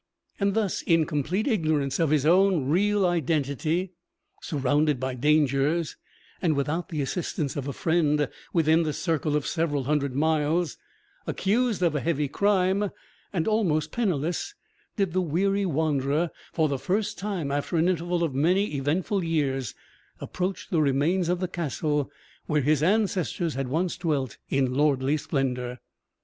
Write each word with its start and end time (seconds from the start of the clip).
And 0.39 0.55
thus, 0.55 0.81
in 0.81 1.05
complete 1.05 1.45
ignorance 1.45 1.99
of 1.99 2.09
his 2.09 2.25
own 2.25 2.67
real 2.67 3.05
identity, 3.05 3.91
surrounded 4.41 4.99
by 4.99 5.13
dangers, 5.13 5.95
and 6.41 6.55
without 6.55 6.89
the 6.89 7.03
assistance 7.03 7.55
of 7.55 7.67
a 7.67 7.71
friend 7.71 8.27
within 8.51 8.81
the 8.81 8.93
circle 8.93 9.35
of 9.35 9.45
several 9.45 9.83
hundred 9.83 10.15
miles, 10.15 10.79
accused 11.27 11.83
of 11.83 11.93
a 11.93 11.99
heavy 11.99 12.27
crime, 12.27 12.89
and 13.31 13.47
almost 13.47 13.91
penniless, 13.91 14.55
did 14.95 15.13
the 15.13 15.21
weary 15.21 15.67
wanderer, 15.67 16.31
for 16.51 16.67
the 16.67 16.79
first 16.79 17.19
time 17.19 17.51
after 17.51 17.75
an 17.77 17.87
interval 17.87 18.23
of 18.23 18.33
many 18.33 18.73
eventful 18.77 19.23
years, 19.23 19.75
approach 20.19 20.69
the 20.71 20.81
remains 20.81 21.29
of 21.29 21.39
the 21.39 21.47
castle 21.47 22.09
where 22.47 22.61
his 22.61 22.81
ancestors 22.81 23.53
had 23.53 23.67
once 23.67 23.97
dwelt 23.97 24.39
in 24.49 24.73
lordly 24.73 25.15
splendour. 25.15 25.77